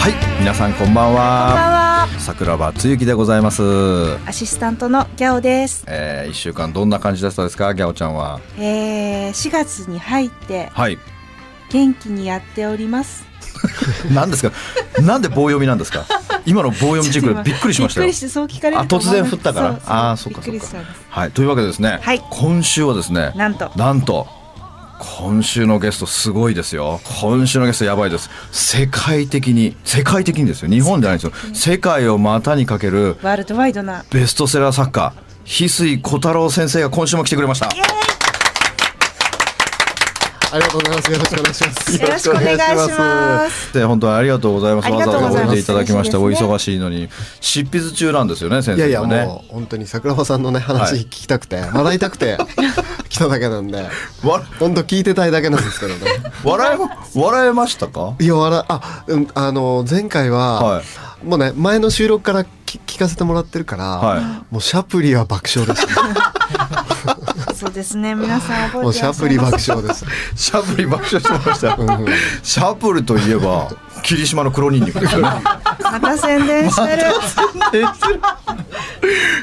[0.00, 1.20] はい、皆さんこんばんこんばんは。
[2.06, 2.08] は。
[2.18, 3.62] 桜庭つゆきでございます。
[4.26, 5.84] アシスタントのギャオです。
[5.86, 8.40] えー、一週間どんな感じだったですか、ギャオちゃんは。
[8.58, 10.98] えー、4月に入ってはい。
[11.70, 13.24] 元気にやっております。
[14.10, 14.56] 何ですか？
[15.02, 16.06] なんで棒読みなんですか？
[16.46, 18.16] 今の棒読みチェックでびっくりしましたよびっくり。
[18.16, 21.98] してそう聞かれるあ突然振ったからあーそっかびっくりしたんですはい、というわけでですね。
[22.02, 23.32] はい今週はですね。
[23.36, 24.39] なんとなんと。
[25.02, 27.00] 今週のゲストすごいですよ。
[27.22, 28.28] 今週のゲストやばいです。
[28.52, 30.68] 世界的に、世界的にですよ。
[30.68, 31.32] 日本じゃないですよ。
[31.54, 35.14] 世界を股にかけるワールドワイドなベストセラー作家、
[35.46, 37.68] 翡翠小太郎先生が今週も来てくれました。
[40.52, 41.12] ありがとうございます。
[41.12, 42.02] よろしくお願いします。
[42.02, 43.72] よろしくお願いします。
[43.72, 44.90] で本当にありがとうございます。
[44.90, 46.20] わざわざおいでいただきました。
[46.20, 47.08] お忙しいのに
[47.40, 49.02] 執筆中なんですよね、先いやいや。
[49.02, 52.36] もう本当に桜庭さんのね話はい聞きたくて、笑いたくて
[53.10, 53.82] 来ただけなんで
[54.22, 56.00] わ本当聞いてたいだけなんですけどね。
[56.42, 58.14] 笑え笑えましたか？
[58.18, 60.84] いや笑あうんあの前回は、はい
[61.22, 65.92] もうね前の収録からき聞かせてもらってるから、はいもうシャプリは爆笑です、ね。
[67.54, 70.06] そうですね皆さん覚えてもうシャプリ爆笑です。
[70.34, 71.74] シャプリ爆笑してました。
[71.76, 73.68] うんうんシャプルといえば
[74.02, 75.28] 霧島の黒ニンニクですよね。
[75.82, 77.02] また宣伝してる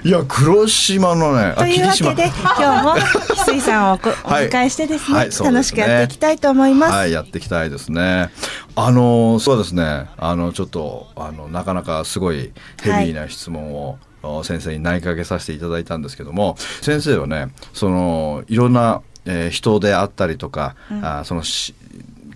[0.04, 4.50] いや黒島のね、というわけで今日も翡翠さんをこお はい。
[4.50, 5.52] 迎えしてですね,、はいそうですね。
[5.52, 8.30] 楽しくやっていきたいと思います、はい、やっていきたいですね。
[8.76, 10.08] あのそうですね。
[10.18, 12.52] あのちょっとあのなかなかすごい
[12.82, 21.74] ヘビーな質問を、お先生に投げかけさせていただいたんですけども、先生はね、そのいろんな、えー人であったりとか、あそのし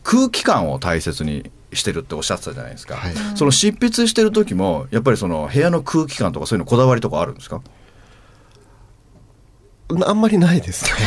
[0.03, 2.95] 空気感を大切にしてるっておっしゃってたじゃないですか。
[2.95, 7.61] はいその執筆してる時もやっぱりその部屋の空気感とかそういうのこだわりとかあるんですか？
[10.05, 10.91] あんまりないですね。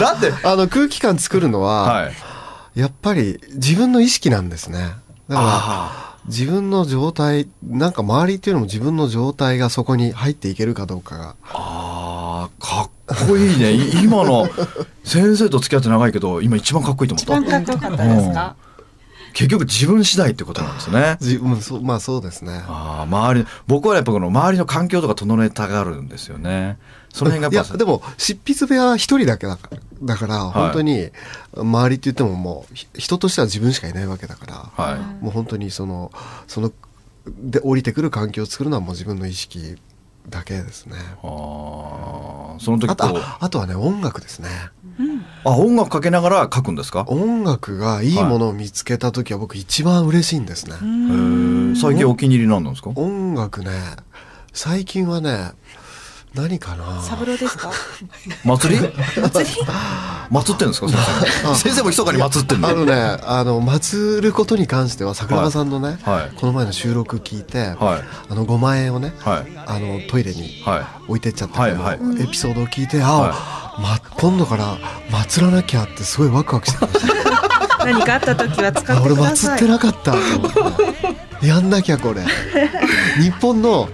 [0.00, 2.12] だってあの空気感作るのは、はい。
[2.80, 4.78] やっぱり自分の意識なんですね。
[4.78, 4.96] だか
[5.28, 11.36] らあ自分の状態なんか周りっていうのも自分の状態がそこに入っていけるかどうかが。
[11.44, 12.90] あーか
[13.24, 13.72] っこいいね。
[13.74, 14.48] い今の
[15.04, 18.56] 先生と付き合って長いけど今一番かっこいいと思一番ったかっこよかったですか、
[19.32, 21.16] 結局自分次第ってことなんですね。
[21.20, 22.62] 自分そうまあそうですね。
[22.68, 26.78] あー周り僕はやっぱこの周りの環境とか整えたがるんですよね
[27.12, 31.10] その辺がいやっぱやでも執筆部屋は一人だけだからだから本当に
[31.54, 35.22] 周りって言ってももうひ人としては自分しかいないわけだから、はい。
[35.22, 36.10] もう本当にその
[36.48, 36.72] その
[37.26, 39.76] で降りてくる環境を作るのはもう自分の意識
[40.28, 40.96] だけですね。
[41.22, 42.58] あー。
[42.58, 44.48] その時あああとはね音楽ですね。
[45.44, 47.04] あ音楽かけながら書くんですか？
[47.06, 51.76] 音楽がいいものを見つけた時は僕一番嬉しいんですね、へー。
[51.76, 52.90] 最近お気に入りなんですか？
[52.94, 53.70] 音楽ね
[54.52, 55.52] 最近はね
[56.34, 57.02] 何かな？
[57.02, 57.70] サブローですか？
[58.44, 58.80] 祭り？
[59.20, 59.50] 祭り？
[60.30, 60.98] 祭ってんですか先
[61.44, 61.54] 生。
[61.56, 62.68] 先生も密かに祭ってんの？
[62.68, 62.94] あのね
[63.26, 66.36] あの祭ることに関しては桜庭さんのね、はい。
[66.36, 68.04] この前の収録聞いて、はい。
[68.30, 69.46] あの5万円をね、はい。
[69.66, 70.86] あのトイレにはい。
[71.08, 71.98] 置いてっちゃったはいはい。
[72.22, 74.78] エピソードを聞いて、あ、ま、今度から
[75.10, 77.84] 祭らなきゃってすごいワクワクしてました。
[77.84, 79.56] 何かあった時は使って俺ください。
[79.56, 81.11] 祭ってなかったと思って
[81.46, 82.22] やんなきゃこれ。
[83.20, 83.90] 日本の,、はい。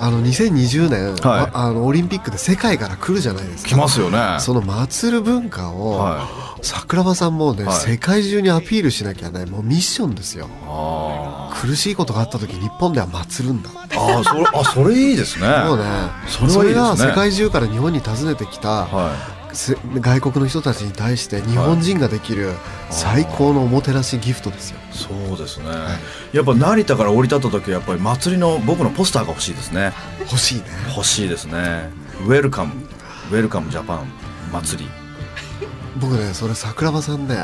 [0.00, 1.50] あの2020年、はい。
[1.52, 3.70] あのオリンピックで世界から来るじゃないですか。
[3.70, 4.36] 来ますよね。
[4.40, 6.28] その祭る文化を、は
[6.62, 7.74] 桜庭さんもね、はい。
[7.74, 10.48] 世界中にアピールしなきゃねもうミッションですよ。
[10.66, 15.46] あ苦しいことがあった時日本では祭るんだーあーそれあそれいいですね。
[15.64, 15.84] もうね。
[16.28, 16.74] それはいいですね。
[16.74, 19.39] が世界中から日本に訪ねてきた、はせ
[20.00, 22.52] 外国の人たちに対して日本人ができる
[22.90, 24.78] 最高のおもてなしギフトですよ。
[24.92, 25.64] いそうですね。
[26.32, 29.92] やっぱ成田から降り立った時はやっぱり祭りの僕のポスターが欲しいですね。
[30.20, 30.64] 欲しいね。
[30.94, 31.90] 欲しいですね。
[32.26, 32.74] welcome
[33.30, 34.06] welcome Japan
[34.52, 34.90] 祭り。
[36.00, 37.36] 僕ねそれ桜庭さんね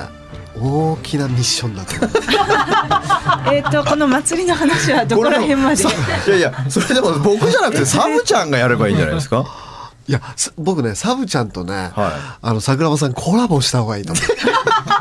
[0.59, 2.11] 大きなミッションだと思う。
[3.55, 5.83] えっとこの祭りの話はどこら辺まで？
[5.83, 5.87] い
[6.31, 9.45] やいやそれでも僕じゃなくてサムちゃんがやればいいんじゃないですか？
[10.09, 14.25] いや、す僕ね、サブちゃんとね、はあの、桜庭さんコラボした方がいいと思う。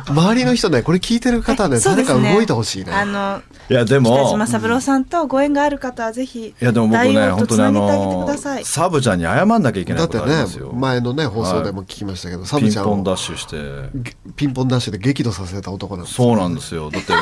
[0.09, 2.91] 周りの人ね、これ聞いてる方ね、誰か動いてほしいね。
[2.91, 8.35] あの、いやでも北島三郎さんとご縁がある方はぜひ、いやでも僕ね本当にあの。
[8.63, 13.89] サブちゃんに謝んなきゃいけないこだってねとありますよ、前のね、放送でも聞きましたけど、サピンブちゃんをポンダッシュして。
[13.95, 16.89] げピンポンダッシュで激怒させた男なんですそうなんですよ。
[16.89, 17.19] だっても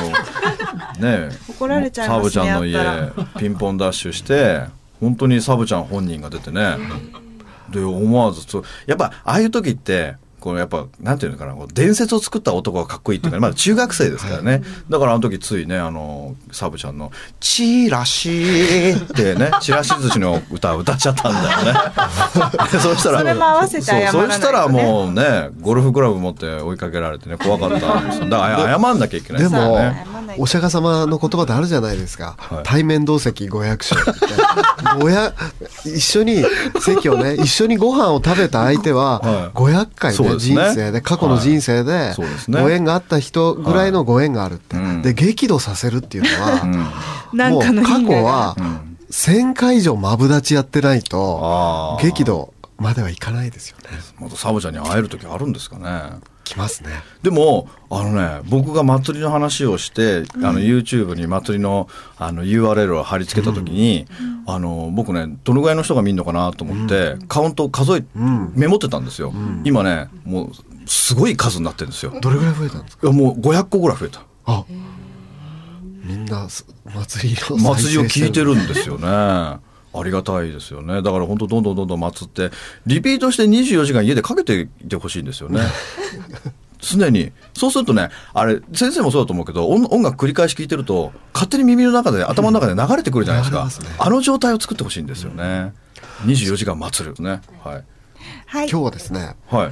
[1.00, 2.24] うね 怒られちゃいサますね。
[2.24, 4.64] ブちゃんの家ピンポンダッシュして
[5.00, 6.78] 本当にサブちゃん本人が出てね
[7.70, 21.80] で思わずそうやっぱああいう時ってこうやっぱなんていうのかなこう伝説を作った男がかっこいいっていうか、まだ中学生ですからね、だからあの時ついねあのサブちゃんの「チラシ」ってね「チラシ寿司の歌を歌っちゃったんだよね。
[22.78, 24.22] そしたらそれも合わせて謝らないとね。
[24.24, 28.30] そうそしたらもうねゴルフクラブ持って追いかけられてね怖かったんですよ。
[28.30, 30.06] だから謝んなきゃいけないですよね。
[30.38, 32.64] お釈迦様の言葉であるじゃないですか、はい。
[32.64, 34.26] 対面同席500勝って。
[35.00, 35.34] 500
[35.96, 36.44] 一緒に
[36.80, 39.58] 席をね一緒にご飯を食べた相手ははい。
[39.58, 40.18] 500回で。
[40.18, 40.40] すね。
[40.40, 42.14] 人生で過去の人生で
[42.50, 46.94] ご縁があった人ぐらいのご縁があるって、で激怒させるっていうのは、
[47.34, 48.94] なんかのもう過去はん。
[49.12, 53.90] 1000回以上マブダチやってないと激怒まではいかないですよね。
[54.20, 56.90] またサブちゃんに会える時あるんですかねきますね。
[57.22, 61.88] でもあのね僕が祭りの話をして、あの YouTube に祭りの
[62.18, 64.06] あの URL を貼り付けた時に、
[64.46, 68.54] あの僕ねどのぐらいの人が見るのかなと思って、カウント数え、ん。
[68.56, 70.52] メモってたんですよ、今ねもう
[70.86, 72.14] すごい数になってるんですよ。
[72.22, 73.08] どれぐらい増えたんですか？
[73.08, 74.22] いやもう500個ぐらい増えた。
[74.46, 74.66] あ
[76.04, 79.08] みんなす祭りの祭りを聞いてるるんですよね
[79.94, 81.02] ありがたいですよね。
[81.02, 82.52] だから本当どんどんどんどん祭って
[82.86, 85.62] リピートして24時間家でかけていてほしいんですよね。
[86.82, 87.32] 常に。
[87.54, 93.88] そうするとねあれ先生もそうだと思うけど音音楽繰り返し聞いてると勝手に耳の中で頭の中で流れてくるじゃないですか、すね。
[93.98, 95.74] あの状態を作ってほしいんですよね。
[96.26, 97.16] 24時間祭る。
[97.20, 97.42] ね。
[97.64, 97.84] はい。
[98.46, 98.70] はい。
[98.70, 99.72] 今日はですねはい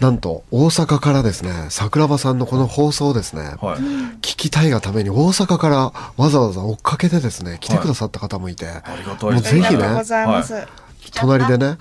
[0.00, 3.78] なんと大阪からですね桜庭さんのこの放送をですね、はい。
[4.18, 10.54] 聞きたいがために大阪からわざわざ追っかけてですね来てくださった方もいて、ありがたいもうぜひねありがとうございます。
[10.54, 10.68] は
[11.14, 11.78] 隣でね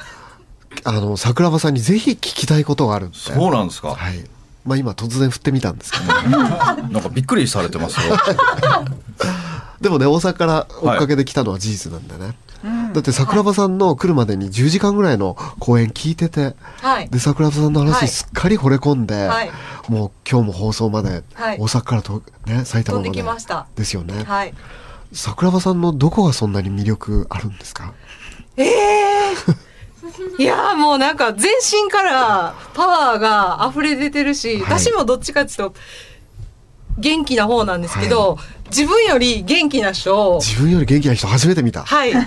[0.83, 3.18] あの桜庭さんにぜひ聞きたいことがあるって。
[3.18, 4.24] そうなんですか、はい。
[4.65, 6.06] まあ今突然振ってみたんですけど。
[6.38, 8.18] なんかびっくりされてますよ。
[9.81, 12.36] でもね大阪から追っかけてきたのは事実なんでね、
[12.94, 16.56] だって桜庭さんの来るまでに10時間ぐらいの公演聞いてて。
[16.81, 17.10] はい。
[17.10, 17.92] で桜庭さんのはい。
[17.92, 19.51] 話すっかり惚れ込んで、はい。
[19.89, 21.57] もう今日も放送まではい。
[21.60, 23.10] 大阪からと、ね、埼玉まで。
[23.10, 23.68] 飛んできました。
[23.75, 24.54] ですよね、はい。
[25.12, 27.94] 桜庭さんのどこがそんなに魅力あるんですか？
[28.56, 29.33] ええ
[30.38, 31.51] いやーもうなんか全
[31.86, 34.80] 身からパワーが溢れ出てるし、はい。
[34.80, 35.74] 私もどっちかっていうと
[36.97, 38.38] 元気な方なんですけど、
[38.68, 41.83] 自分より元気な人を自分より元気な人初めて見た。
[41.83, 42.13] はい。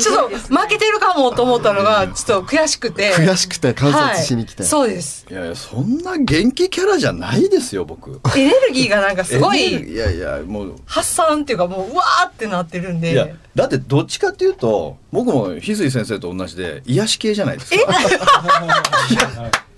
[0.00, 3.14] ちょっと負けてるかもと思ったのがちょっと悔しくて。
[3.14, 5.26] 悔しくて観察しに来て、はい、そうです。
[5.30, 8.20] いやいやそんな元気キャラじゃないですよ僕。
[8.34, 10.74] エネルギーがなんかすごいいやいやもう。
[10.86, 13.12] 発散っていうかもううわーってなってるんで。
[13.12, 17.76] いやだってどっちかっていうと僕も翡翠先生と同じで癒し系じゃないですか。
[17.76, 19.50] いや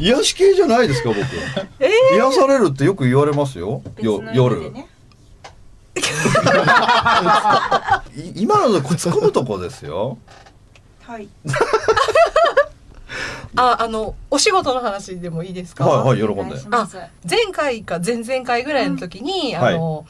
[0.00, 1.18] 癒し系じゃないですか僕、
[2.14, 3.82] 癒されるってよく言われますよ。
[4.00, 4.72] よ夜。
[5.96, 6.00] い
[8.42, 10.18] 今ので突っ込むとこですよ。
[11.02, 11.28] はい。
[13.58, 15.86] ああのお仕事の話でもいいですか？
[15.86, 16.56] はいはい喜んで。
[16.70, 16.86] あ
[17.28, 20.04] 前回か前々回ぐらいの時に、はいあの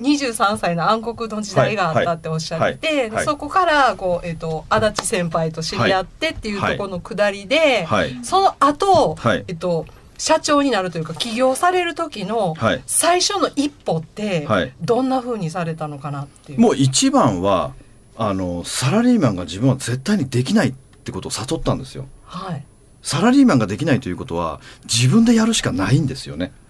[0.00, 9.44] 23歳の暗黒の時代があったっておっしゃってそこからこう、えっと足立先輩と知り合ってっていうところの下りで、はいその後、はい。
[9.48, 9.86] えっと
[10.18, 12.82] 社長になるというか起業される時のはい。
[12.86, 14.72] 最初の一歩ってはい。
[14.80, 16.60] どんな風にされたのかなっていう。
[16.60, 17.74] もう一番は
[18.16, 20.72] あのサラリーマンが自分は絶対にできないっ
[21.04, 22.06] てことを悟ったんですよ。
[22.24, 22.64] はい。
[23.02, 26.52] サラリーマンができないということは自分でやるしかないんですよね。
[26.54, 26.61] あ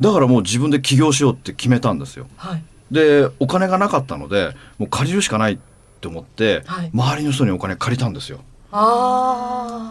[0.00, 2.26] だからもう自分で起業しようって決めたんですよ。
[2.38, 2.62] あはい。
[2.90, 5.58] でお金がなかったのでもう借りるしかないっ
[6.00, 6.90] て思って、はい。
[6.92, 8.40] 周りの人にお金借りたんですよ。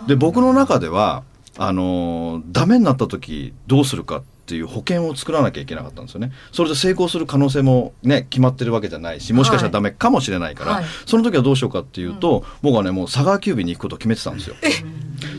[0.07, 1.23] で僕の中では
[1.57, 6.33] あのーダメになった時どうするかっていう保険を作らなきゃいけなかったんですよね。
[6.51, 10.85] それで成功する可能性もね決まってるわけじゃないしもしかしたらダメかもしれないから、はい。
[11.05, 14.55] その時はどうしようかっていうと、僕はねもう佐川急便に行くことを決めてたんですよ。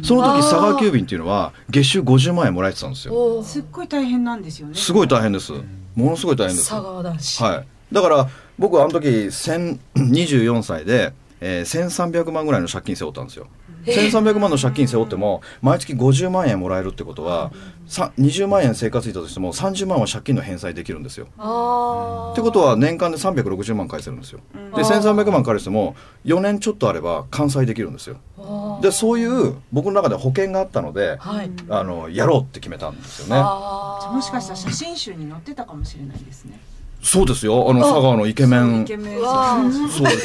[0.02, 3.42] その時佐川急便っていうのは月収50万円もらえてたんですよ。
[3.42, 4.74] すっごい大変なんですよね。
[4.74, 5.52] すごい大変です。
[5.94, 6.70] ものすごい大変です。
[6.70, 7.42] 佐川男子。
[7.42, 8.28] はい、だから
[8.58, 13.48] 僕はあの時1000 24 歳で、えー、1300万ぐらいの借金背負ったんですよ
[13.86, 17.52] 1300万の借金背負っても毎月50万円もらえるってことは
[17.86, 21.26] さ20万円生活費だとしても30万は借金の返済できるんですよ。
[21.38, 24.40] あってことは年間で360万返せるんですよ。
[24.54, 28.16] で1300万返しても4年ちょっとあれば完済できるんですよ。
[28.38, 33.42] あでそういう僕の中で保険があったので、はいあのやろうって決めたんですよね。
[33.42, 36.60] もしかしたら写真集に載ってたかもしれないですね。
[37.02, 37.68] そうですよ。
[37.68, 38.82] あの佐川のイケメン。
[38.82, 39.18] イケメン。
[39.18, 40.04] そう。
[40.04, 40.24] です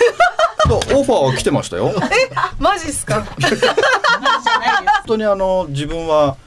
[0.69, 1.91] だからオファーは来てましたよ。
[2.59, 3.23] マジっすか？
[3.23, 3.27] 本
[5.07, 6.37] 当にあの自分は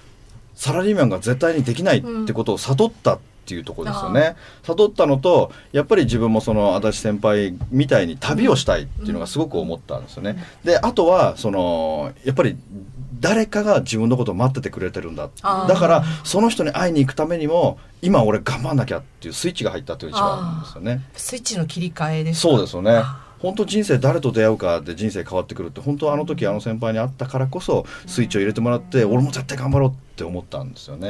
[0.54, 12.56] サラリーマンが絶対にできないってことを悟ったっていうところですよね、悟ったのとやっぱり自分もその足立先輩みたいに旅をしたいっていうのがすごく思ったんですよね、であとはそのやっぱり
[13.20, 15.28] 誰かが自分のことを待っててくれてるんだ。
[15.42, 21.02] だからその人に会いに行くためにも今俺頑張んなきゃっていうスイッチが入ったっていう一番なんですよね。
[21.14, 23.02] スイッチの切り替えですそうですよね。
[23.40, 31.08] 本当人生誰と出会うかで人生変わってくるって本当あの時あの先輩に会ったからこそスイッチを入れてもらって俺も絶対頑張ろうって思ったんですよね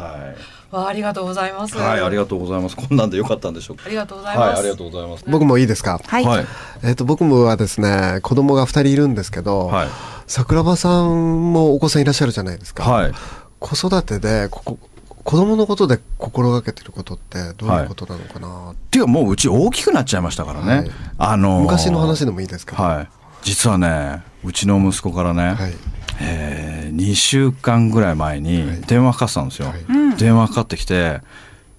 [0.00, 0.34] は
[0.72, 1.76] い、わあありがとうございます。
[1.76, 2.76] はい、ありがとうございます。
[2.76, 3.84] こんなんでよかったんでしょうか？
[3.86, 5.24] ありがとうございます、はいありがとうございます。
[5.28, 5.98] 僕もいいですか？
[6.04, 6.24] はい。
[6.24, 6.46] はい。
[6.84, 9.88] えっ、と僕もはですね子供が2人いるんですけど、はい。
[10.26, 13.12] 桜庭さんもお子さんいらっしゃるじゃないですか、はい。
[13.60, 14.78] 子育てでここ
[15.24, 20.90] 子供のことで心がけてることってどういうことなのかな、っていうかもううち大きくなっちゃいましたからね、はい。
[21.18, 23.08] あのー昔の話でもいいですかはい。
[23.42, 25.72] 実はねうちの息子からね、はい
[26.20, 28.80] え2週間ぐらい前にはい。
[28.86, 30.16] 電話かかってたんですよ、はい。
[30.16, 31.20] 電話かかってきて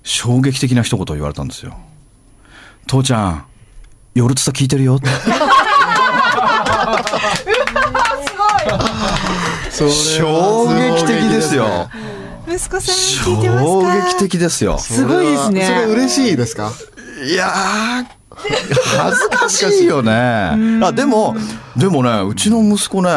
[0.04, 1.78] 衝撃的な一言言われたんですよ
[2.88, 3.46] 「父ちゃん
[4.14, 5.08] 夜つた聞いてるよ」って
[9.70, 11.90] それは衝撃的ですよ。
[12.48, 14.78] 息子さん聞いてます衝か撃的ですよ。
[14.78, 15.66] すごいですね。
[15.66, 16.72] それはそれ嬉しいですか？
[17.26, 18.06] いやー
[18.38, 20.12] 恥ずかしいよね。
[20.84, 21.36] あでも
[21.76, 23.10] でもねうちの息子ね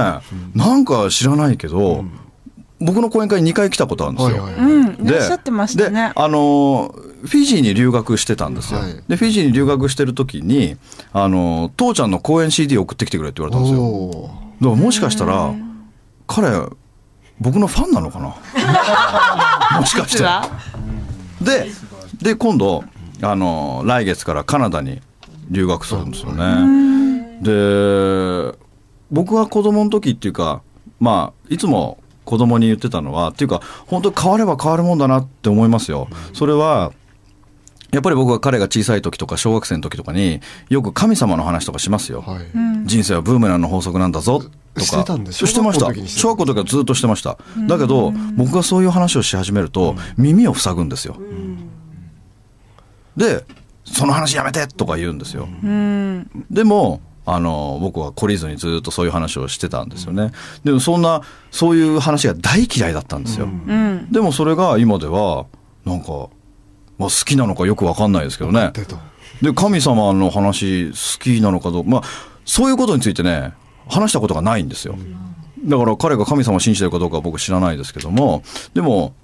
[0.54, 2.04] なんか知らないけど、
[2.80, 6.08] 僕の講演会2回来たことあるんですよ、はいはいうん、いらっしゃってましたね。
[6.08, 6.12] で。
[6.14, 8.94] あのフィジーに留学してたんですよ、はい。
[9.06, 10.76] でフィジーに留学してる時に
[11.12, 14.30] あの父ちゃんの公演 CD 送ってきてくれって言われたんですよ。
[14.60, 15.54] だからもしかしたら
[16.26, 16.48] 彼
[17.38, 18.34] 僕のファンなのかな？
[19.80, 20.24] もしかして。
[21.44, 21.70] で
[22.22, 22.84] で今度
[23.22, 25.02] あの来月からカナダに
[25.50, 27.40] 留学するんですよね。
[27.42, 28.58] で
[29.10, 30.62] 僕が子供の時っていうか
[30.98, 36.08] まあいつも子供に言ってたのはっていうか本当変われば変わるもんだなって思いますよ。
[36.32, 36.92] それは
[37.90, 42.46] やっぱり僕は彼が小さい時とか小学生の時とかによく神様の話とかしますよ、はい。
[42.84, 44.82] 人生はブーメランの法則なんだぞとか。
[44.82, 45.86] してたんですしてました。
[45.86, 47.36] 小学校の時にしてた小学校の時はずっとしてました。
[47.66, 51.16] だけど僕がそういう話をし始めると耳を塞ぐんですよ。
[53.16, 53.44] で
[53.92, 55.48] その話やめてとか言うんですよ。
[55.62, 56.30] うん。
[56.50, 60.32] でもあの僕は懲りずにずっとそういう話をしてたんですよね。
[60.64, 64.08] でもそんなそういう話が大嫌いだったんですよ、うん。
[64.10, 65.46] でもそれが今では
[65.84, 66.28] なんか、
[66.98, 68.72] まあ、好きなのかよくわかんないですけどね。
[69.42, 72.02] で神様の話好きなのかどうかまあ
[72.44, 73.54] そういうことについてね
[73.88, 74.96] 話したことがないんですよ。
[75.64, 78.42] だから彼が神様を信じてるかどうかは僕知らないですけども。
[78.74, 79.14] でも、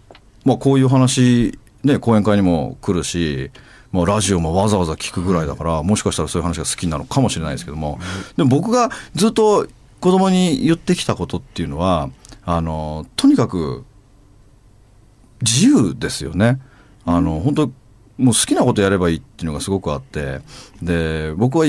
[0.44, 3.50] まあ、こういう話ね講演会にも来るし
[3.92, 7.98] まあ、ラジオもわざわざ聞くぐらいだからもしかしたらそういう話が好きなのかもしれないですけども。
[8.36, 9.66] でも僕がずっと
[10.00, 12.10] 子供に言ってきたことっていうのは
[12.44, 13.84] あのとにかく
[15.42, 16.60] 自由ですよね。
[17.04, 17.66] あの本当
[18.18, 20.40] もう好きなことやればいいっていうのがすごくあって。
[20.82, 21.66] で僕は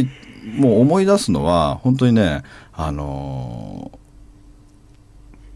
[0.55, 2.43] もう思い出すのは本当にね
[2.74, 3.91] あの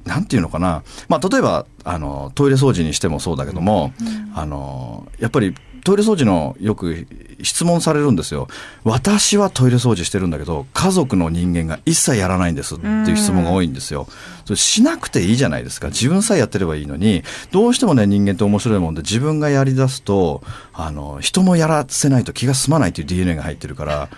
[0.06, 3.94] なんていうのかな、まあ、例えばあのトイレ掃除にしてもそうだけども、
[4.34, 7.08] あのやっぱりトイレ掃除のよく
[7.44, 8.48] 質問されるんですよ。
[8.84, 14.08] 私はトイレ掃除してるんだけど家族の人間が一切やらないんですっていう質問が多いんですよ。
[14.46, 20.42] それしなくていいじゃないですか自分さえやってればいいのにどうしてもね人間って面白いもんで自分がやりだすと
[20.74, 24.10] あの人もやらせないと気が済まないっていう DNA が入ってるから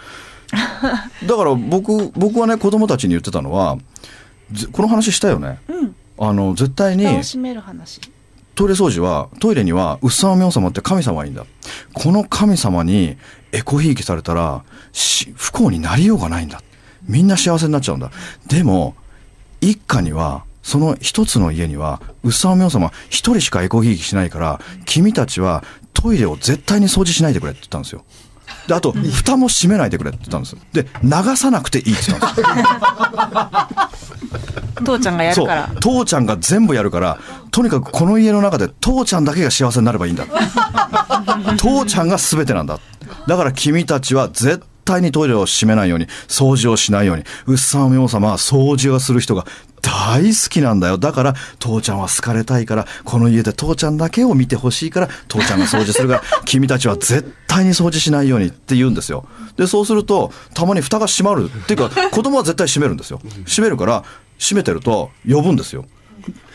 [1.28, 3.78] だから僕僕はね子供たちに言ってたのは
[4.52, 5.60] ぜこの話したよね。
[5.68, 5.96] うん。
[6.20, 8.00] あの絶対に楽しめる話。
[8.56, 11.46] トイレ掃除はトイレにはウッサマ明様って神様がいいんだ
[11.94, 13.18] この神様に
[13.52, 14.64] エコひいきされたら
[15.36, 16.62] 不幸になりようがないんだ。
[17.08, 18.12] みんな幸せになっちゃうんだ。
[18.48, 18.96] でも
[19.62, 28.04] 一家にはその一つの家にはウッサマ明様一人しかエコひいきしないから君たちはトイレを絶対に掃除しないでくれって言ったんですよ。
[28.68, 32.42] であと蓋も閉めないでくれって言ったんですで流さなくていいって言ったんで
[33.98, 34.14] すよ。
[34.84, 35.68] 父ちゃんがやるから。
[35.68, 35.80] そう。
[35.80, 37.18] 父ちゃんが全部やるから
[37.52, 40.26] とにかくこの家の中で父ちゃんだけが幸せになればいいんだ。
[41.58, 42.80] 父ちゃんが全てなんだ。
[43.28, 49.46] だから君たちは絶対にトイレを閉めないように、掃除をしないように、うっさんお様は掃除をする人が
[49.82, 50.98] 大好きなんだよ。
[50.98, 59.26] だから、父ちゃんは好かれたいから、この家で父ちゃんだけを見てほしいから、父ちゃんが掃除するから、 君たちは絶対に掃除しないようにって言うんですよ。
[59.58, 61.50] で、そうすると、たまに蓋が閉まる。
[61.50, 63.20] っていうか、子供は絶対閉めるんですよ。
[63.46, 64.04] 閉めるから、
[64.40, 65.86] 閉めてると呼ぶんですよ。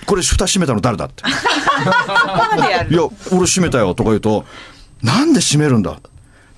[0.06, 1.22] これ蓋閉めたの誰だって。
[2.90, 4.46] いや、俺閉めたよとか言うと、
[5.02, 6.00] なんで閉めるんだ？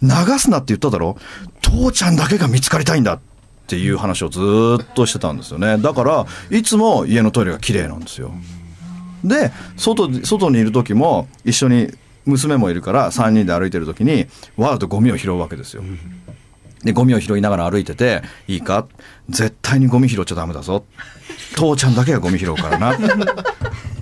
[0.03, 0.09] 流
[0.39, 1.17] すなって言っただろ？
[1.61, 3.21] 父ちゃんだけが見つかりたいんだっ
[3.67, 4.41] ていう話をず
[4.83, 5.79] っとしてたんですよね。
[5.79, 8.33] だから、いつも家のトイレが綺麗なんですよ。
[9.23, 11.91] で、外、外にいる時も一緒に
[12.25, 14.27] 娘もいるから3人で歩いてる時に
[14.57, 15.83] わざとゴミを拾うわけですよ。
[16.83, 18.87] で、ゴミを拾いながら歩いてて、いいか？
[19.29, 20.85] 絶対にゴミ拾っちゃダメだぞ。
[21.55, 22.97] 父ちゃんだけがゴミ拾うからな。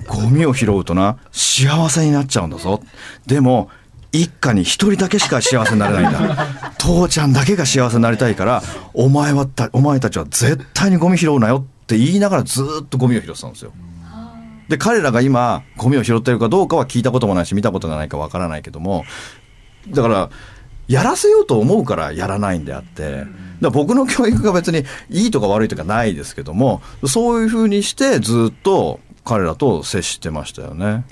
[0.06, 2.82] ゴミを拾うとな、幸せになっちゃうんだぞ。
[3.26, 3.68] でも、
[4.12, 6.74] 一家に一人だけしか幸せになれないんだ。
[6.78, 8.62] 父ちゃんだけが幸せになりたいから、
[8.94, 13.72] お前はた、お前たちは絶対にゴミ拾うなよって言いながらずっとゴミを拾ってたんですよ。
[14.68, 19.04] で、彼らが今、ゴミを拾ってるかどうかは聞いたこともないし、見たことがないかわからないけども、
[19.88, 20.30] だから、
[20.88, 23.26] やらせようと思うからやらないんであって、
[23.60, 31.04] だ僕の教育が別にいいとか悪いとかないですけども、そういうふうにしてずっと彼らと接してましたよね。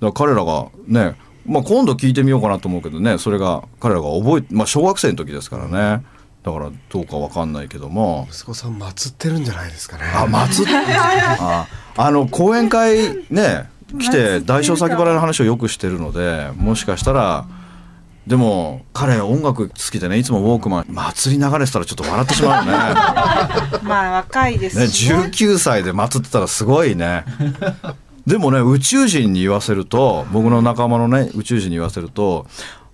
[0.00, 1.16] だから彼らがね、
[1.46, 6.04] まあ今度聞いてみようかなと思うけどね、それが彼らが覚え、まあ小学生の時ですからね。
[6.42, 8.26] だからどうかわかんないけども。
[8.30, 13.70] 息子さん祀ってるんじゃないですかねあ、祭っああの、講演会ね、
[14.00, 17.46] 来て、大小先払いの話をよくしてるので、もしかしたら、
[18.26, 22.72] でも、彼音楽好きでね、いつもウォークマン、祭り流れてたらちょっと笑ってしまうね。
[23.82, 27.24] まあ若いですね、しね19歳で祭ってたらすごいね。
[28.26, 32.46] でもね、宇宙人に言わせると、僕の仲間のね、宇宙人に言わせると、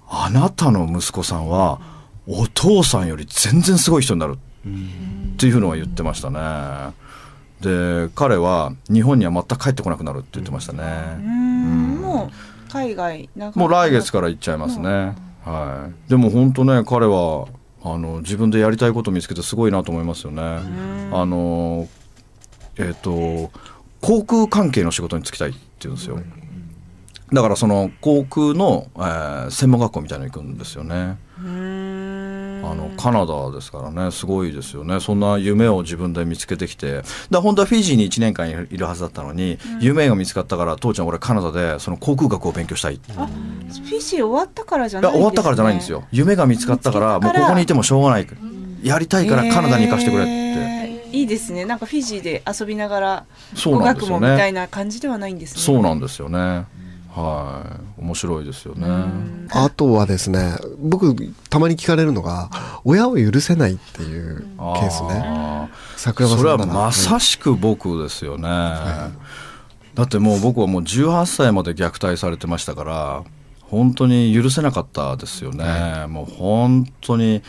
[0.08, 1.80] あなたの息子さんは、
[2.26, 6.94] お父さんより全然すごい人になるっていうのは言ってましたね。
[7.60, 10.82] で、彼は日本には全く帰ってこなくなるって言ってましたうね。
[11.22, 13.58] んもう海外なんか？
[13.58, 15.14] もう来月から行っちゃいますね。
[15.44, 16.10] はい。
[16.10, 17.48] でも本当ね、彼は、
[17.82, 20.42] あの、自分でやりたいことを見つけてすごいなと思いますよね。
[21.12, 21.88] あの、
[22.76, 23.50] えっ、と、
[24.00, 26.18] 航空関係の仕事に就きたいって言うんですよ。
[27.32, 31.18] だからその航空の、えー専門学校みたいなの行くんですよね。
[31.42, 34.10] うんあのカナダですからね。
[34.10, 35.00] すごいですよね。
[35.00, 37.02] そんな夢を自分で見つけてきて。
[37.30, 42.94] だ本当はフィジーに1年間いるはずだったのに、夢が見つかったから父ちゃん俺カナダでその航空学を勉強したい。
[42.96, 46.04] いあフィジー終わったからじゃないや終わったからじゃないんですよ。
[46.10, 48.26] 夢が見つかったからもうここにいてもしょうがない。
[48.82, 50.77] やりたいからカナダに行かせてくれって、
[51.20, 51.64] いいですね。
[51.64, 53.26] なんかフィジーで遊びながら
[53.64, 55.60] 語学もみたいな感じではないんですね。
[55.60, 56.66] そうなんですよね。
[57.10, 58.02] はい。
[58.02, 58.86] 面白いですよね。
[59.50, 61.14] あとはですね僕
[61.50, 62.50] たまに聞かれるのが
[62.84, 65.68] 親を許せないっていうケースね。
[65.96, 66.60] 桜庭さんなら。
[66.60, 68.48] それはまさしく僕ですよね、
[69.94, 73.24] だってもう僕はもう18歳まで虐待されてましたから
[73.62, 77.42] 本当に許せなかったですよね、もう本当に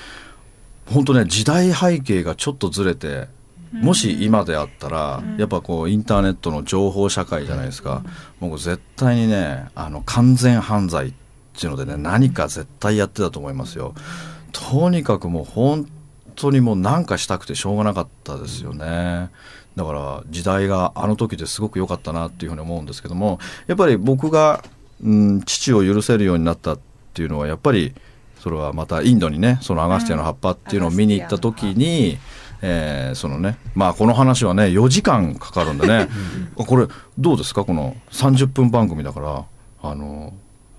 [0.88, 3.28] 本当ね時代背景がちょっとずれて
[3.72, 8.04] もし今であったら、やっぱこうインターネットの情報社会じゃないですか、
[8.40, 11.14] もう絶対にねあの完全犯罪っ
[11.58, 13.94] ていうのでね何か絶対やってたと思いますよ。
[14.52, 15.88] とにかくもう本
[16.36, 19.30] 当にもう何かしたくてしょうがなかったですよね。
[19.76, 24.64] だから時代があの時ですごく良かったなっていうふうに思うんですけどもやっぱり僕が、
[25.02, 26.80] うん、父を許せるようになったっ
[27.14, 27.94] ていうのはやっぱり
[28.40, 32.18] それはまたインドにねそのアガスティアの葉っぱっていうのを見に行った時に、
[32.62, 36.08] えーそのねまあこの話はね4時間かかるんでね。
[36.56, 37.64] これどうですか？
[37.66, 39.46] この30分番組だから
[39.82, 40.34] あの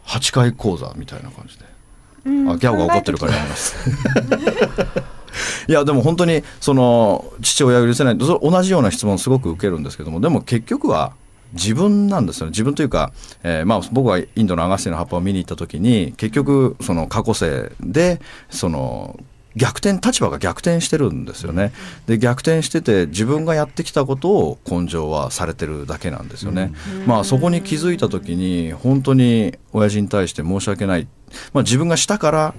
[0.06, 1.64] 8回講座みたいな感じで。
[2.24, 3.76] あギャオが怒ってるからやめます。
[5.68, 8.18] いやでも本当にその父親を許せない。
[8.18, 11.12] 同じような質問すごく受けるんですけどもでも結局は
[11.52, 12.50] 自分なんですよね。
[12.50, 13.12] 自分というか、
[13.42, 19.18] えーまあ、僕はインドのアガスティの葉っぱを見に行った時に結局その過去世でその
[19.56, 21.72] 逆転立場が逆転してるんですよね。
[22.06, 26.72] で逆転してて自分がやってきたことを根性はされてるだけなんですよね、
[27.06, 31.08] まあそこに気づいた時に本当に親父に対して申し訳ない、
[31.52, 32.54] まあ、自分がしたから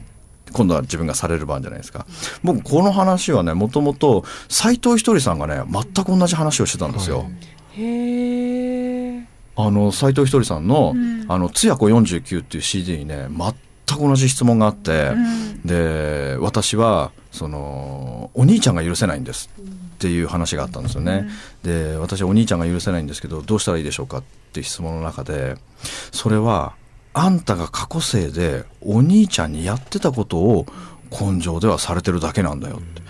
[0.51, 2.06] 今度は自分がされる番じゃないですか。
[2.43, 7.30] 僕この話はねもともと斎藤ひとりさんがね全く同じ話をしてたんですよ、
[7.77, 10.93] へえあの斎藤ひとりさんの
[11.27, 13.27] 「あのつやこ49」っていう CD にね
[13.91, 15.12] 全く同じ質問があって、
[15.65, 21.30] で私はそのお兄ちゃんが許せないんですっていう話があったんですよね、
[21.63, 24.23] で私はお兄ちゃんが許せないんですけどどうしたらいいでしょうかっ
[24.54, 25.56] て質問の中で
[26.12, 26.73] それは
[27.13, 30.65] あんたが過去生でお兄ちゃんにやってたことを
[31.12, 33.01] 根性ではされてるだけなんだよって。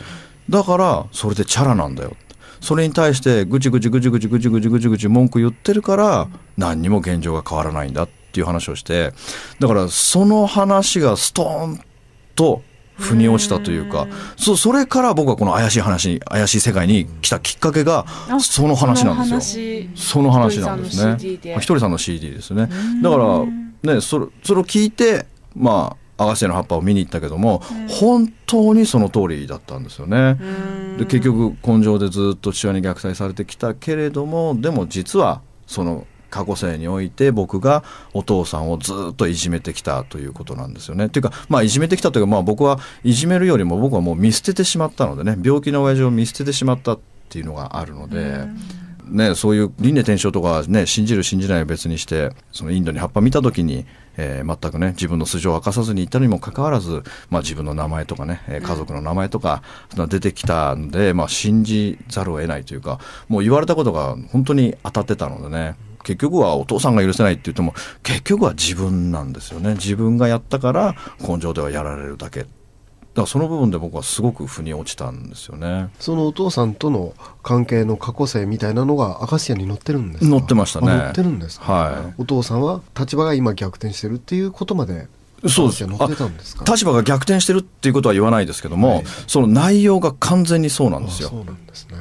[0.50, 2.16] だからそれでチャラなんだよ
[2.60, 9.14] それに対してぐちぐちぐちぐちぐちぐちぐちぐち文句言ってるから何にも現状が変わらないんだっていう話をして
[9.60, 11.82] だからその話がストーン
[12.36, 12.62] と
[12.98, 18.06] 腑に落ちたというかそそれから僕はこの怪しい話に怪しい世界に来たきっかけが
[18.40, 19.88] その話なんですよ。
[19.96, 21.18] その話なんですね。
[21.60, 22.70] ひとりさんの CD ですね。
[23.02, 30.38] だからねそれそれを聞いてまあアガシアの葉っぱを見に行ったけども、本当にその通りだったんですよね。
[31.00, 41.06] で結局根性でずっと父親に虐待されてきたけれどもでも実はその過去生において僕がお父さんをずっといじめてきたということなんですよね。
[41.06, 48.48] っていうかまあいじめてきたというかまあ僕はいじめるよりも僕はもう見捨ててしまったのでね病気の親父を見捨ててしまったっていうのがあるので。
[49.12, 69.74] ね、そういう輪廻転生とか、ね、信じる信じないは別にしてそのインドに葉っぱ見た時に、えー、全くね自分の素性を明かさずにいたのにもかかわらず、まあ、自分の名前とかね、家族の名前とか、その出てきたんで、まあ、信じざるを得ないというかもう言われたことが本当に当たってたのでね結局はお父さんが許せないって言っても結局は自分なんですよね。
[69.74, 72.42] 自分がやったから根性ではやられるだけ。
[72.42, 75.90] だからその部分で僕はすごく腑に落ちたんですよね。
[76.00, 80.32] そのお父さんとの関係の過去性みたいなのがアカシアに載ってるんですか？
[80.32, 80.92] 載ってましたね。
[80.92, 82.14] あ載ってるんですか、はい。
[82.18, 85.08] お父さんは立場が今逆転してるっていうことまで
[85.48, 85.84] そうです。
[85.84, 89.06] 立場が逆転してるっていうことは言わないですけども、はい。
[89.28, 91.30] その内容が完全にそうなんですよ。
[91.30, 91.98] あそうなんですね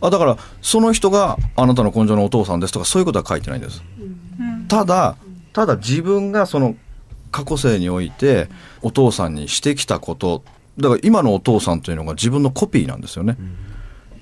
[0.00, 3.82] あだからその人があなたの根性のお父さんですとかそういうことは書いてないんです、
[4.68, 5.16] ただ
[5.52, 6.76] ただ自分がその
[7.30, 8.48] 過去世において
[8.82, 10.42] お父さんにしてきたこと
[10.78, 13.36] だから今のお父さんというのが自分のコピーなんですよね、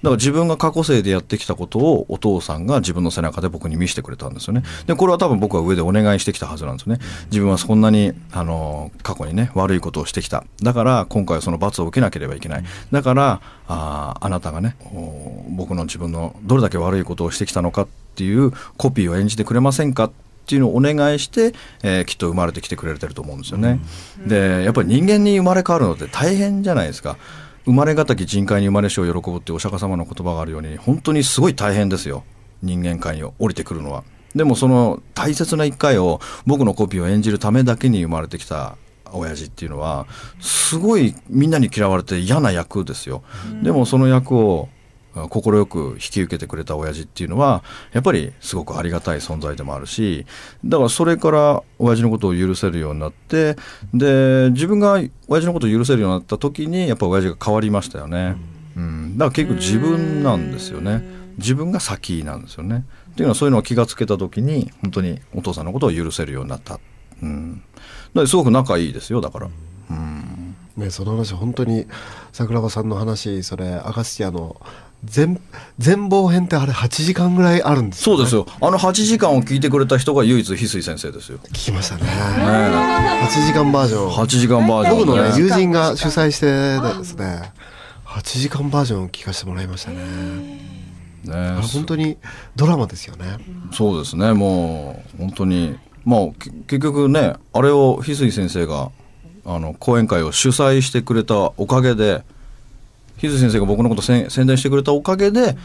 [0.02, 4.62] だから自分が過去世でやってきたことをお父さんが自分の背中で僕に見せてくれたんですよね。
[4.86, 7.00] で、これは多分僕は上でお願いしてきたはずなんですよね。
[7.30, 10.44] 自分はそんなに、あの、過去にね、悪いことをしてきた。
[10.62, 12.64] だから今回はその罰を受けなければいけない。
[12.92, 20.04] だから、あーあなたがね、お僕の自分のどれだけ悪いことをしてきたのかっていうコピーを演じてくれませんか？
[20.04, 20.10] っ
[20.48, 23.80] ていうのをお願いして、えーきっと生まれてきてくれてると思うんですよね。
[24.26, 27.18] でやっぱり人間に生まれ変わるのって大変じゃないですか。
[27.68, 32.24] 生まれがたき人界に生まれしを喜ぶってお釈迦様の言葉があるように本当にすごい大変ですよ
[32.62, 34.04] 人間界に降りてくるのは。
[34.34, 38.78] でもその大切な一回を僕のコピーを演じるためだけに生まれてきた
[39.12, 40.06] 親父っていうのは
[40.40, 43.22] すごいみんなに嫌われて嫌な役ですよ。
[43.62, 44.70] でもその役を
[45.28, 50.26] 快く引き受けてくれた親父っていうのはやっぱりすごくありがたい存在でもあるし
[50.64, 53.56] だからそれから親父のことを許せるようになって
[53.92, 58.36] で自分が親父のことを許せるようになった時にやっぱ親父が変わりましたよね、
[58.76, 61.18] うん、だから結局自分なんですよね。
[61.38, 62.84] 自分が先なんですよね。
[63.10, 66.80] っていうのはそういうのを気がつけた時に本当にお父さんのことを許せるようになった、
[67.22, 67.62] うん、
[68.14, 69.48] だすごく仲いいですよだから。
[69.90, 70.56] うん。
[70.76, 71.86] ね、その話本当に
[72.32, 74.60] 桜庭さんの話それアカシアの
[75.04, 75.40] 全
[75.78, 78.46] 全貌編ってあれ8時間ぐらいあるんですそうですよ。
[78.60, 81.38] あの8時間を聞いてくれた人が唯一翡翠先生ですよ。
[81.38, 82.02] 聞きましたね。
[82.02, 84.10] ね8時間バージョン。
[84.10, 84.98] 8時間バージョン。
[84.98, 87.52] 僕のねね友人が主催してですね。
[88.06, 89.98] 8時間バージョンを聞かせてもらいましたね。
[91.28, 92.16] あれね本当に
[92.56, 93.38] ドラマですよね。
[93.72, 94.32] そうですね。
[94.32, 95.78] もう本当に。
[96.04, 98.90] まあけ結局ねあれを翡翠先生が
[99.44, 102.24] あの講演会を主催してくれたおかげで
[103.18, 105.56] 翡翠先生が僕のことせん宣伝してくれたおかげで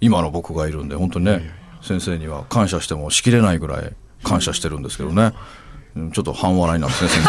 [0.00, 1.50] 今の僕がいるんで本当にね
[1.82, 5.32] 先生には感謝してもしきれないぐらい感謝してるんですけどね。
[5.96, 7.20] うんちょっと半笑いなんですね先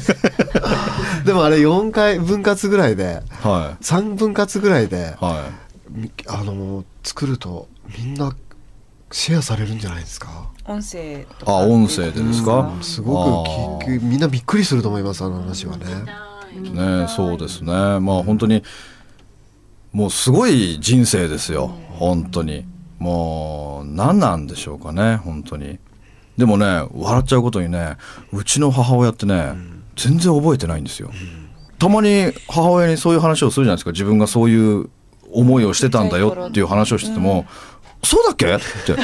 [0.00, 1.22] 生。
[1.24, 5.24] でもあれ4回分割ぐらいでは3分割ぐらいでい。
[5.24, 5.50] は
[5.90, 8.34] みあの作るとみんな
[9.12, 10.48] シェアされるんじゃないですか？
[10.66, 11.52] 音声といか。
[11.52, 12.72] あ音声でですか？
[12.80, 13.44] すご
[13.80, 15.84] く聞くみんなびっくりすると思いますあの話はね
[16.60, 17.72] ねそうですね。
[17.72, 18.62] まあ本当に
[19.92, 21.68] もうすごい人生ですよ。
[21.98, 22.66] 本当に。
[22.98, 25.78] もう何なんでしょうかね本当に。
[26.38, 27.96] でもね笑っちゃうことにね
[28.32, 29.52] うちの母親ってね、
[29.96, 31.10] 全然覚えてないんですよ、
[31.78, 33.92] たまに母親にそういう話をするじゃないですか。
[33.92, 34.90] 自分がそういう
[35.30, 37.46] 思いをしてたんだよっていう話をしてても、
[38.02, 38.94] そうだっけって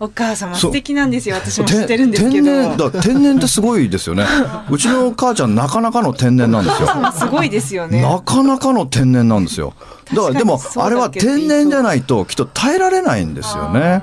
[0.00, 4.24] お母様素敵なんですよ私も知ってるんですけ天然どだ天然ってすごいですよね
[4.70, 9.74] うちの母ちゃんなかなかの天然なんですよすごいですよねなかなかの天然なんですよ。
[10.14, 14.02] だからでもあれは天然じゃないときっと耐えられないんですよね。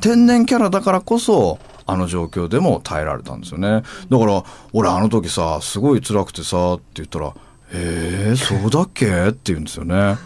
[0.00, 3.82] 天然キャラだからこそあの状況でも耐えられたんですよね。
[4.10, 7.32] だから俺あの時さすごい辛くてさって言ったら
[7.72, 10.16] 「えー、そうだっけ?」って言うんですよね。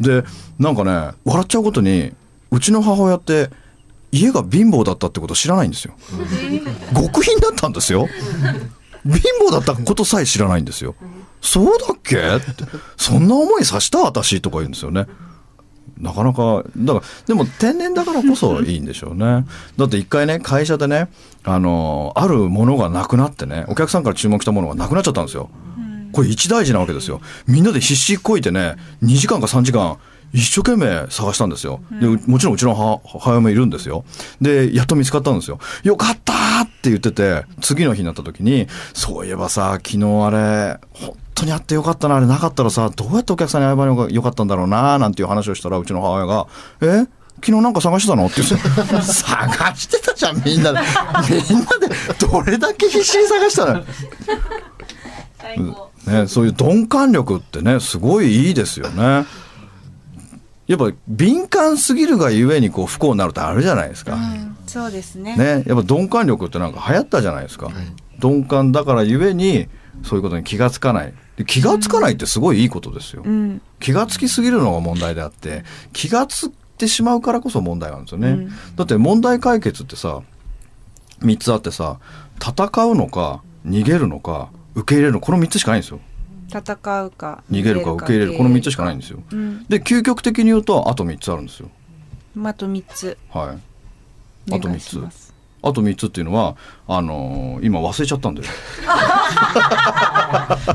[0.00, 0.24] で
[0.58, 2.12] なんかね笑っちゃうことに
[2.50, 3.50] うちの母親って
[4.12, 5.94] 家が貧乏だったってこと知らないんですよ。
[6.94, 8.06] 極貧だったんですよ。
[9.04, 9.14] 貧
[9.48, 10.94] 乏だったことさえ知らないんですよ。
[11.40, 12.16] そうだっけ？
[12.16, 12.64] って。
[12.96, 15.06] そんな思いさした私とか言うんですよね。
[15.98, 19.46] なかなか、だから、でも天然だからこそいいんでしょうね。
[19.76, 21.08] だって一回ね、会社でね、
[21.44, 25.48] あの、あるものがなくなってね、お客さんから注文したものがなくなっちゃったんですよ。
[26.12, 27.20] これ一大事なわけですよ。
[27.46, 29.98] みんなで必死こいてね、2時間か3時間、
[30.32, 31.80] 一生懸命探したんですよ。
[32.00, 34.04] でもちろんうちの母母親もいるんですよ。
[34.40, 35.58] で、やっと見つかったんですよ。
[35.82, 46.46] よかったーって言ってて、次の日になった時に、そういえばさ、昨日あれ、本当にあってよかったな、あれなかったらさ、どうやってお客さんに謝ればよかったんだろうな、なんていう話をしたら、うちの母親が、
[46.80, 47.06] え？
[47.44, 48.26] 昨日なんか探してたの？
[48.26, 48.56] って言って、
[49.02, 50.78] 探してたじゃん、みんなで。
[51.50, 53.84] みんなで、どれだけ必死に探したの
[56.06, 59.24] ね、そういう鈍感力ってね、すごいいいですよね。
[60.72, 64.18] やっぱ敏感すぎるがゆえにこう不幸になるってあるじゃないですか。
[64.66, 65.36] そうですね。
[65.36, 67.70] ね、やっぱ鈍感力ってなんか流行ったじゃないですか。
[68.22, 69.68] 鈍感だからゆえに
[70.02, 71.12] そういうことに気がつかない。
[71.36, 73.22] で気がつかないってすごいいいことですよ。
[73.22, 73.60] うん。
[73.80, 78.48] 気がつきすぎるのが問題であって気がつってしまうからこそ問題なんですよね。
[78.76, 80.22] だって問題解決ってさ
[81.20, 81.98] 3つあってさ
[82.40, 86.00] 戦うのか逃げるのか受け入れるのこの3つしかないんですよ。
[86.52, 87.42] 戦うか。
[87.50, 89.22] 逃げるか受け入れるこの3つしかないんですよ。
[89.30, 89.64] うん。
[89.68, 91.70] で究極的に言うとあと3つあるんですよ。
[92.44, 93.16] あと三つ。
[93.30, 93.54] は
[94.48, 94.52] い。
[94.54, 95.32] あと3お願いしつ
[95.64, 96.56] あと3つっていうのは
[96.88, 98.48] あのー今忘れちゃったんだよ。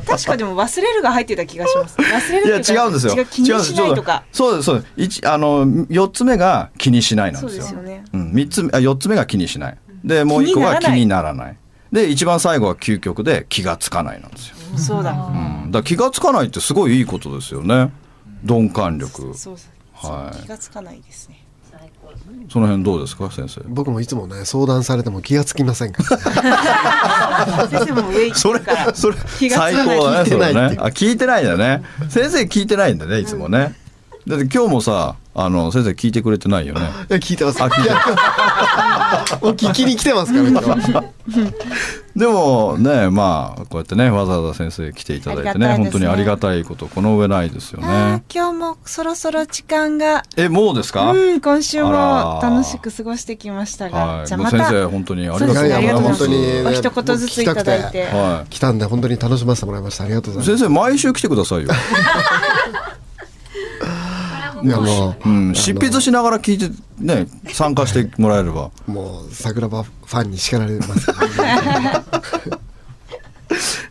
[0.07, 1.97] 確かでも忘れるが入ってた気がします。
[1.97, 3.13] 忘れるいや違うんですよ。
[3.15, 4.23] 違う気にしないとか。
[4.31, 4.93] そうですそうです。
[4.95, 7.81] 一あの四つ目が気にしないなんそうですよ。
[7.81, 8.05] ですよね。
[8.13, 9.77] うん三つ目あ四つ目が気にしない。
[10.05, 11.57] でもう一個が気にならない。
[11.91, 14.56] で一番最後は究極で気がつかないなんですよ。
[14.78, 15.12] そうだ。
[15.12, 17.91] うん、だ気がつかないってすごいいいことですよね。
[18.43, 19.34] 鈍感力。
[19.34, 19.58] そう
[19.93, 21.43] はい気がつかないですね。
[22.50, 23.62] その辺どうですか先生？
[23.67, 28.95] 僕もいつもね相談されても気がつきませんから先生も上行それってるから。
[28.95, 30.30] それ気がつかない最高だね。
[30.30, 31.84] 聞いてないっていうそれねあ聞いてないんだね。
[32.10, 33.76] 先生聞いてないんだねいつもね。
[34.27, 36.81] だって今日もさあの先生聞いてくれてないよね？
[37.09, 37.95] いや聞いてますあ聞いてる
[39.41, 41.03] もう聞きに来てますから
[42.15, 48.33] でもねまあこうやってねわざわざ先生来ていただいてねね本当にありがたいことこの上ないですよあねー。
[48.35, 50.23] 今日もそろそろ時間が。
[50.35, 51.11] えもうですか？
[51.11, 54.27] うん、今週も楽しく過ごしてきましたが、はい。
[54.27, 55.77] じゃあまた先生本当にありがとうございます。
[55.77, 58.03] ありがとうございます本当にねお一言ずついただいて。
[58.05, 60.43] は来たんで本当に楽しませてもらいましたありがとうごい。
[60.43, 61.69] ざいま先生毎週来てくださいよ。
[64.61, 68.71] すいやもうん、執筆しながら聞いてね参加してもらえれば。
[68.87, 71.11] うもう桜庭ファンに叱られます、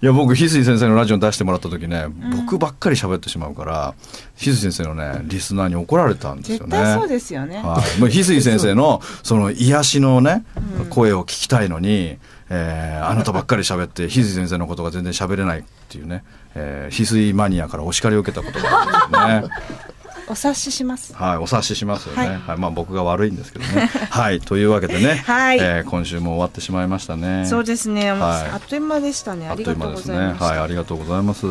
[0.03, 3.95] いや僕翡翠先生のラジオに出してもらった時ね、僕ばっかり喋ってしまうから
[4.37, 6.77] 翡翠先生のねリスナーに怒られたんですよね。
[6.77, 7.57] 絶対そうですよね。
[7.57, 10.45] はい、翡翠先生のその癒しのね、
[10.91, 12.19] 声を聞きたいのに、
[12.51, 16.25] えーあなたばっかり喋って翡翠先生のことが全然喋れないっていうね、
[16.55, 18.83] えー翡翠マニアからお叱りを受けたことが
[19.27, 19.87] あるんですよね。
[20.29, 21.15] お察しします。
[21.15, 22.23] はい、お察ししますよね。
[22.23, 23.91] ははいい、まあ僕が悪いんですけどね。
[24.11, 27.47] はい、というわけでね、はいえー今週も終わってしまいましたね。
[27.47, 28.21] そうですね、はい
[28.55, 29.49] あっという間でしたね。
[29.49, 30.17] ありがとうご間ですね。
[30.17, 30.45] ざいました。
[30.45, 31.47] はい、ありがとうございます。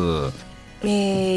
[0.82, 0.86] え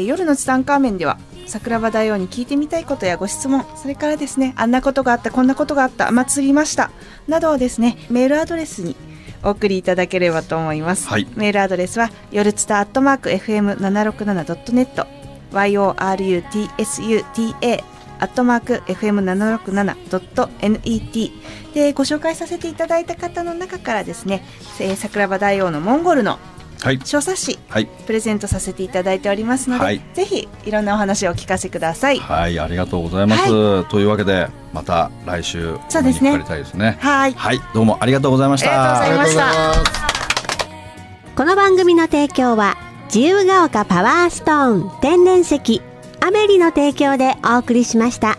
[0.00, 6.90] ー夜のツタンカーメンでは桜庭大王に聞いてみたいことやご質問それからですねあんなことがあったこんなことがあった祭りました
[7.26, 8.94] などをですねメールアドレスに
[9.42, 15.19] お送りいただければと思います、はいメールアドレスは夜ツタアットマーク FM767.net
[15.52, 17.84] yorutsuta
[18.20, 21.32] アットマーク FM767.net
[21.72, 24.44] でご紹介させていただいた方の中からですね、
[24.78, 26.38] えー桜庭大王のモンゴルの
[26.82, 32.18] はい、小冊子はい、プレゼントさせていただいておりますので、はいぜひいろんなお話をお聞かせください。
[32.18, 33.84] はい、ありがとうございます。
[33.90, 36.96] というわけで、また来週、そうですねお目にかかりたいですね。
[37.00, 37.34] はい。
[37.34, 39.02] はい、どうもありがとうございました。
[39.02, 39.90] ありがとうございました
[41.36, 42.78] この番組の提供は
[43.12, 45.82] 自由が丘パワーストーン天然石
[46.20, 48.38] アメリの提供でお送りしました。